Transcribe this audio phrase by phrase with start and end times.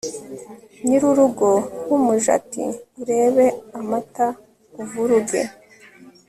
[0.85, 1.49] nyir'urugo
[1.87, 3.45] w'umuja ati 'urebe
[3.79, 4.27] amata
[4.83, 5.41] uvuruge